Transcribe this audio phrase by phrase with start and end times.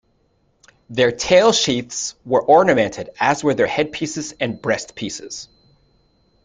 [0.89, 5.47] Their tail sheaths were ornamented, as were their headpieces and breastpieces.